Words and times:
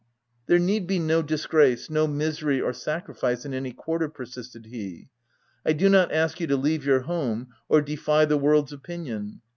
u 0.01 0.03
There 0.47 0.57
need 0.59 0.87
be 0.87 0.97
no 0.97 1.21
disgrace— 1.21 1.87
no 1.97 2.07
misery 2.07 2.59
or 2.59 2.73
sacrifice 2.73 3.45
in 3.45 3.53
any 3.53 3.71
quarter, 3.71 4.05
31 4.07 4.15
persisted 4.15 4.65
he." 4.65 5.09
I 5.63 5.73
do 5.73 5.89
not 5.89 6.11
ask 6.11 6.39
you 6.39 6.47
to 6.47 6.57
leave 6.57 6.83
your 6.83 7.01
home 7.01 7.49
or 7.69 7.83
defy 7.83 8.25
the 8.25 8.37
world's 8.39 8.73
opinion." 8.73 9.41